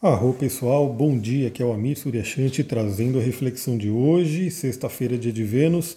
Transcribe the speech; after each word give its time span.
Arro 0.00 0.32
pessoal, 0.32 0.88
bom 0.92 1.18
dia, 1.18 1.48
aqui 1.48 1.60
é 1.60 1.66
o 1.66 1.72
Amir 1.72 1.98
Suryashanti 1.98 2.62
trazendo 2.62 3.18
a 3.18 3.20
reflexão 3.20 3.76
de 3.76 3.90
hoje, 3.90 4.48
sexta-feira, 4.48 5.18
dia 5.18 5.32
de 5.32 5.42
Vênus. 5.42 5.96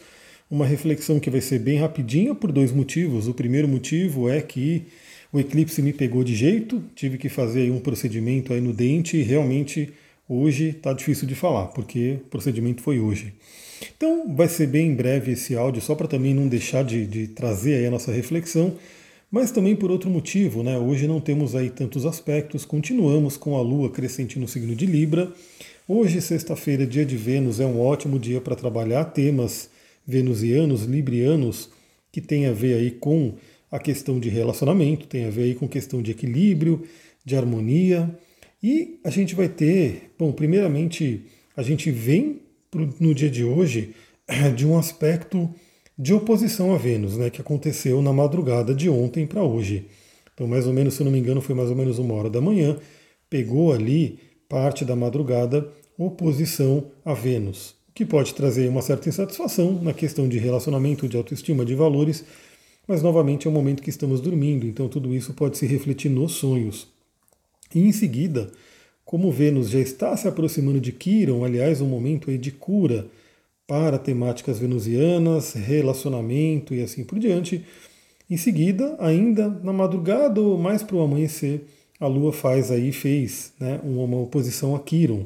Uma 0.49 0.65
reflexão 0.65 1.19
que 1.19 1.29
vai 1.29 1.39
ser 1.39 1.59
bem 1.59 1.77
rapidinha 1.77 2.33
por 2.33 2.51
dois 2.51 2.71
motivos. 2.71 3.27
O 3.27 3.33
primeiro 3.35 3.67
motivo 3.67 4.27
é 4.27 4.41
que 4.41 4.87
o 5.31 5.39
eclipse 5.39 5.83
me 5.83 5.93
pegou 5.93 6.23
de 6.23 6.33
jeito, 6.33 6.81
tive 6.95 7.19
que 7.19 7.29
fazer 7.29 7.69
um 7.69 7.79
procedimento 7.79 8.53
aí 8.53 8.59
no 8.59 8.73
dente 8.73 9.17
e 9.17 9.21
realmente 9.21 9.93
hoje 10.27 10.69
está 10.69 10.93
difícil 10.93 11.27
de 11.27 11.35
falar, 11.35 11.67
porque 11.67 12.17
o 12.25 12.29
procedimento 12.29 12.81
foi 12.81 12.99
hoje. 12.99 13.35
Então 13.95 14.35
vai 14.35 14.47
ser 14.47 14.65
bem 14.65 14.95
breve 14.95 15.33
esse 15.33 15.55
áudio, 15.55 15.79
só 15.79 15.93
para 15.93 16.07
também 16.07 16.33
não 16.33 16.47
deixar 16.47 16.83
de, 16.83 17.05
de 17.05 17.27
trazer 17.27 17.75
aí 17.75 17.85
a 17.85 17.91
nossa 17.91 18.11
reflexão 18.11 18.75
mas 19.31 19.49
também 19.49 19.75
por 19.75 19.89
outro 19.89 20.09
motivo, 20.09 20.61
né? 20.61 20.77
Hoje 20.77 21.07
não 21.07 21.21
temos 21.21 21.55
aí 21.55 21.69
tantos 21.69 22.05
aspectos, 22.05 22.65
continuamos 22.65 23.37
com 23.37 23.55
a 23.55 23.61
Lua 23.61 23.89
crescente 23.89 24.37
no 24.37 24.47
signo 24.47 24.75
de 24.75 24.85
Libra. 24.85 25.31
Hoje, 25.87 26.21
sexta-feira, 26.21 26.85
dia 26.85 27.05
de 27.05 27.15
Vênus, 27.15 27.61
é 27.61 27.65
um 27.65 27.79
ótimo 27.79 28.19
dia 28.19 28.41
para 28.41 28.57
trabalhar 28.57 29.05
temas 29.05 29.69
venusianos, 30.05 30.83
librianos, 30.83 31.69
que 32.11 32.19
tem 32.19 32.45
a 32.45 32.51
ver 32.51 32.73
aí 32.73 32.91
com 32.91 33.35
a 33.71 33.79
questão 33.79 34.19
de 34.19 34.27
relacionamento, 34.27 35.07
tem 35.07 35.25
a 35.25 35.29
ver 35.29 35.43
aí 35.43 35.55
com 35.55 35.67
questão 35.67 36.01
de 36.01 36.11
equilíbrio, 36.11 36.83
de 37.23 37.37
harmonia. 37.37 38.13
E 38.61 38.99
a 39.01 39.09
gente 39.09 39.33
vai 39.33 39.47
ter, 39.47 40.11
bom, 40.19 40.33
primeiramente, 40.33 41.25
a 41.55 41.63
gente 41.63 41.89
vem 41.89 42.41
no 42.99 43.15
dia 43.15 43.29
de 43.29 43.45
hoje 43.45 43.95
de 44.57 44.67
um 44.67 44.77
aspecto 44.77 45.49
de 46.01 46.15
oposição 46.15 46.73
a 46.73 46.79
Vênus, 46.79 47.15
né, 47.15 47.29
que 47.29 47.39
aconteceu 47.39 48.01
na 48.01 48.11
madrugada 48.11 48.73
de 48.73 48.89
ontem 48.89 49.27
para 49.27 49.43
hoje. 49.43 49.85
Então, 50.33 50.47
mais 50.47 50.65
ou 50.65 50.73
menos, 50.73 50.95
se 50.95 51.01
eu 51.01 51.05
não 51.05 51.11
me 51.11 51.19
engano, 51.19 51.41
foi 51.41 51.53
mais 51.53 51.69
ou 51.69 51.75
menos 51.75 51.99
uma 51.99 52.15
hora 52.15 52.27
da 52.27 52.41
manhã, 52.41 52.75
pegou 53.29 53.71
ali 53.71 54.17
parte 54.49 54.83
da 54.83 54.95
madrugada 54.95 55.71
oposição 55.99 56.85
a 57.05 57.13
Vênus, 57.13 57.75
o 57.87 57.93
que 57.93 58.03
pode 58.03 58.33
trazer 58.33 58.67
uma 58.67 58.81
certa 58.81 59.09
insatisfação 59.09 59.79
na 59.79 59.93
questão 59.93 60.27
de 60.27 60.39
relacionamento, 60.39 61.07
de 61.07 61.17
autoestima, 61.17 61.63
de 61.63 61.75
valores, 61.75 62.25
mas 62.87 63.03
novamente 63.03 63.45
é 63.45 63.49
o 63.51 63.53
momento 63.53 63.83
que 63.83 63.91
estamos 63.91 64.19
dormindo, 64.21 64.65
então 64.65 64.89
tudo 64.89 65.13
isso 65.13 65.35
pode 65.35 65.55
se 65.59 65.67
refletir 65.67 66.09
nos 66.09 66.31
sonhos. 66.31 66.87
E 67.75 67.79
em 67.79 67.91
seguida, 67.91 68.49
como 69.05 69.31
Vênus 69.31 69.69
já 69.69 69.79
está 69.79 70.17
se 70.17 70.27
aproximando 70.27 70.81
de 70.81 70.91
Quiron, 70.91 71.45
aliás, 71.45 71.79
um 71.79 71.87
momento 71.87 72.31
aí 72.31 72.39
de 72.39 72.49
cura, 72.49 73.05
para 73.71 73.97
temáticas 73.97 74.59
venusianas, 74.59 75.53
relacionamento 75.53 76.75
e 76.75 76.81
assim 76.81 77.05
por 77.05 77.17
diante. 77.17 77.63
Em 78.29 78.35
seguida, 78.35 78.97
ainda 78.99 79.47
na 79.47 79.71
madrugada 79.71 80.41
ou 80.41 80.57
mais 80.57 80.83
para 80.83 80.97
o 80.97 81.01
amanhecer, 81.01 81.63
a 81.97 82.05
Lua 82.05 82.33
faz 82.33 82.69
aí, 82.69 82.91
fez 82.91 83.53
né, 83.57 83.79
uma 83.81 84.17
oposição 84.17 84.75
a 84.75 84.79
Quiron, 84.81 85.25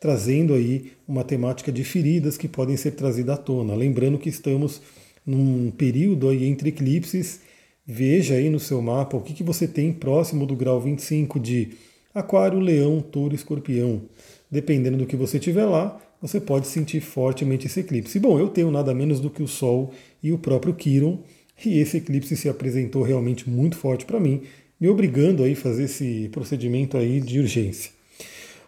trazendo 0.00 0.52
aí 0.52 0.94
uma 1.06 1.22
temática 1.22 1.70
de 1.70 1.84
feridas 1.84 2.36
que 2.36 2.48
podem 2.48 2.76
ser 2.76 2.90
trazidas 2.90 3.38
à 3.38 3.40
tona. 3.40 3.76
Lembrando 3.76 4.18
que 4.18 4.30
estamos 4.30 4.82
num 5.24 5.70
período 5.70 6.28
aí 6.28 6.44
entre 6.44 6.70
eclipses. 6.70 7.38
Veja 7.86 8.34
aí 8.34 8.50
no 8.50 8.58
seu 8.58 8.82
mapa 8.82 9.16
o 9.16 9.22
que, 9.22 9.32
que 9.32 9.44
você 9.44 9.68
tem 9.68 9.92
próximo 9.92 10.44
do 10.44 10.56
grau 10.56 10.80
25 10.80 11.38
de 11.38 11.68
Aquário, 12.12 12.58
Leão, 12.58 13.00
Touro, 13.00 13.32
Escorpião. 13.32 14.02
Dependendo 14.50 14.98
do 14.98 15.06
que 15.06 15.14
você 15.14 15.38
tiver 15.38 15.66
lá, 15.66 16.00
você 16.26 16.40
pode 16.40 16.66
sentir 16.66 17.00
fortemente 17.00 17.66
esse 17.66 17.80
eclipse. 17.80 18.18
Bom, 18.18 18.38
eu 18.38 18.48
tenho 18.48 18.70
nada 18.70 18.92
menos 18.92 19.20
do 19.20 19.30
que 19.30 19.42
o 19.42 19.48
Sol 19.48 19.92
e 20.22 20.32
o 20.32 20.38
próprio 20.38 20.74
Quiron, 20.74 21.20
e 21.64 21.78
esse 21.78 21.98
eclipse 21.98 22.36
se 22.36 22.48
apresentou 22.48 23.02
realmente 23.02 23.48
muito 23.48 23.76
forte 23.76 24.04
para 24.04 24.20
mim, 24.20 24.42
me 24.78 24.88
obrigando 24.88 25.44
a 25.44 25.54
fazer 25.54 25.84
esse 25.84 26.28
procedimento 26.30 26.98
aí 26.98 27.20
de 27.20 27.38
urgência. 27.38 27.92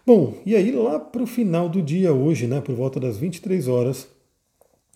Bom, 0.05 0.37
e 0.45 0.55
aí 0.55 0.71
lá 0.71 0.99
para 0.99 1.21
o 1.21 1.27
final 1.27 1.69
do 1.69 1.81
dia 1.81 2.13
hoje, 2.13 2.47
né, 2.47 2.61
por 2.61 2.73
volta 2.73 2.99
das 2.99 3.17
23 3.17 3.67
horas, 3.67 4.07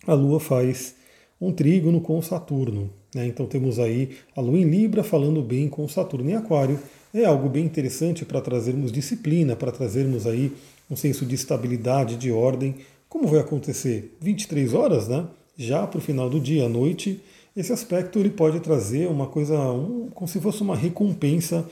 a 0.06 0.14
Lua 0.14 0.40
faz 0.40 0.96
um 1.40 1.52
trígono 1.52 2.00
com 2.00 2.20
Saturno. 2.20 2.90
Né? 3.14 3.26
Então 3.26 3.46
temos 3.46 3.78
aí 3.78 4.10
a 4.34 4.40
Lua 4.40 4.58
em 4.58 4.64
Libra 4.64 5.04
falando 5.04 5.40
bem 5.42 5.68
com 5.68 5.86
Saturno 5.86 6.30
em 6.30 6.34
Aquário. 6.34 6.80
É 7.12 7.24
algo 7.24 7.48
bem 7.48 7.64
interessante 7.64 8.24
para 8.24 8.40
trazermos 8.40 8.90
disciplina, 8.90 9.54
para 9.54 9.70
trazermos 9.70 10.26
aí 10.26 10.50
um 10.90 10.96
senso 10.96 11.24
de 11.24 11.34
estabilidade, 11.34 12.16
de 12.16 12.30
ordem. 12.30 12.76
Como 13.08 13.28
vai 13.28 13.40
acontecer? 13.40 14.16
23 14.20 14.74
horas, 14.74 15.08
né? 15.08 15.26
Já 15.56 15.86
para 15.86 15.98
o 15.98 16.02
final 16.02 16.28
do 16.28 16.40
dia, 16.40 16.66
à 16.66 16.68
noite, 16.68 17.20
esse 17.56 17.72
aspecto 17.72 18.18
ele 18.18 18.30
pode 18.30 18.58
trazer 18.60 19.06
uma 19.08 19.26
coisa, 19.26 19.56
um, 19.72 20.08
como 20.10 20.26
se 20.26 20.40
fosse 20.40 20.62
uma 20.62 20.74
recompensa. 20.74 21.68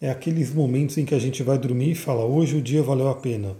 É 0.00 0.10
aqueles 0.10 0.52
momentos 0.52 0.96
em 0.98 1.04
que 1.04 1.14
a 1.14 1.18
gente 1.18 1.42
vai 1.42 1.58
dormir 1.58 1.90
e 1.92 1.94
fala: 1.94 2.24
hoje 2.24 2.56
o 2.56 2.62
dia 2.62 2.82
valeu 2.82 3.08
a 3.08 3.14
pena. 3.14 3.56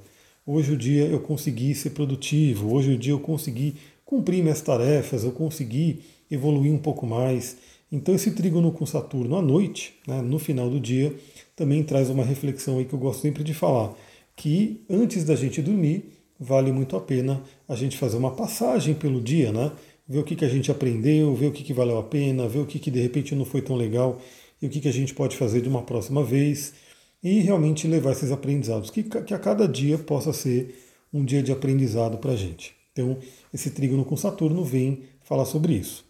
Hoje 0.47 0.73
o 0.73 0.77
dia 0.77 1.07
eu 1.07 1.21
consegui 1.21 1.75
ser 1.75 1.91
produtivo. 1.91 2.75
Hoje 2.75 2.93
o 2.93 2.99
dia 2.99 3.13
eu 3.13 3.21
consegui 3.21 3.75
cumprir 4.05 4.43
minhas 4.43 4.61
tarefas. 4.61 5.25
Eu 5.25 5.33
consegui 5.33 6.03
evoluir 6.31 6.73
um 6.73 6.79
pouco 6.79 7.07
mais. 7.07 7.57
Então 7.91 8.15
esse 8.15 8.31
trígono 8.33 8.71
com 8.73 8.85
Saturno 8.87 9.37
à 9.37 9.43
noite, 9.43 9.95
né, 10.07 10.21
no 10.21 10.39
final 10.39 10.69
do 10.69 10.81
dia, 10.81 11.15
também 11.57 11.83
traz 11.83 12.11
uma 12.11 12.25
reflexão 12.25 12.79
aí 12.79 12.85
que 12.85 12.93
eu 12.93 12.99
gosto 12.99 13.23
sempre 13.23 13.45
de 13.45 13.55
falar 13.55 13.95
que 14.37 14.85
antes 14.89 15.25
da 15.25 15.35
gente 15.35 15.63
dormir, 15.63 16.11
vale 16.39 16.73
muito 16.73 16.97
a 16.97 17.01
pena 17.01 17.43
a 17.69 17.75
gente 17.75 17.97
fazer 17.97 18.17
uma 18.17 18.33
passagem 18.33 18.95
pelo 18.95 19.21
dia, 19.21 19.53
né? 19.53 19.73
Ver 20.07 20.19
o 20.19 20.25
que, 20.25 20.37
que 20.37 20.45
a 20.45 20.49
gente 20.49 20.71
aprendeu, 20.71 21.35
ver 21.35 21.47
o 21.47 21.53
que, 21.53 21.63
que 21.63 21.73
valeu 21.73 21.99
a 21.99 22.03
pena, 22.03 22.47
ver 22.47 22.59
o 22.59 22.67
que, 22.67 22.79
que 22.79 22.91
de 22.91 23.01
repente 23.01 23.35
não 23.35 23.45
foi 23.45 23.63
tão 23.63 23.77
legal 23.77 24.21
e 24.61 24.67
o 24.67 24.71
que, 24.71 24.81
que 24.81 24.89
a 24.89 24.93
gente 24.93 25.15
pode 25.15 25.37
fazer 25.37 25.61
de 25.61 25.69
uma 25.69 25.83
próxima 25.83 26.23
vez 26.23 26.75
e 27.23 27.41
realmente 27.41 27.89
levar 27.89 28.13
esses 28.13 28.31
aprendizados, 28.31 28.91
que, 28.91 29.03
que 29.03 29.33
a 29.33 29.39
cada 29.39 29.67
dia 29.67 29.97
possa 29.97 30.33
ser 30.33 30.79
um 31.13 31.25
dia 31.25 31.43
de 31.43 31.51
aprendizado 31.53 32.19
para 32.19 32.33
a 32.33 32.37
gente. 32.37 32.75
Então, 32.93 33.17
esse 33.53 33.71
trígono 33.71 34.05
com 34.05 34.17
Saturno 34.17 34.63
vem 34.63 35.05
falar 35.23 35.47
sobre 35.47 35.73
isso. 35.73 36.05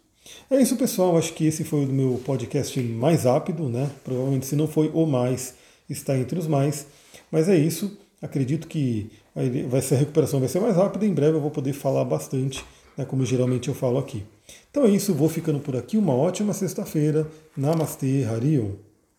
É 0.51 0.61
isso, 0.61 0.77
pessoal. 0.77 1.17
Acho 1.17 1.33
que 1.35 1.47
esse 1.47 1.65
foi 1.65 1.85
o 1.85 1.89
meu 1.89 2.21
podcast 2.25 2.79
mais 2.81 3.25
rápido, 3.25 3.69
né? 3.69 3.91
Provavelmente, 4.03 4.47
se 4.47 4.57
não 4.57 4.67
foi 4.67 4.91
o 4.93 5.07
mais, 5.07 5.55
está 5.89 6.19
entre 6.19 6.39
os 6.39 6.47
mais. 6.47 6.87
Mas 7.31 7.49
é 7.49 7.57
isso. 7.57 7.97
Acredito 8.25 8.67
que 8.67 9.11
vai 9.69 9.83
ser, 9.83 9.97
a 9.97 9.99
recuperação 9.99 10.41
vai 10.41 10.49
ser 10.49 10.59
mais 10.59 10.75
rápida. 10.77 11.05
Em 11.05 11.13
breve 11.13 11.37
eu 11.37 11.41
vou 11.43 11.51
poder 11.51 11.75
falar 11.75 12.05
bastante, 12.07 12.65
né, 12.97 13.05
como 13.05 13.25
geralmente 13.27 13.69
eu 13.69 13.75
falo 13.75 13.99
aqui. 13.99 14.25
Então 14.71 14.85
é 14.87 14.89
isso, 14.89 15.13
vou 15.13 15.29
ficando 15.29 15.61
por 15.61 15.77
aqui. 15.77 15.99
Uma 15.99 16.15
ótima 16.15 16.55
sexta-feira. 16.55 17.27
Namastê, 17.55 18.25
Harion. 18.25 18.71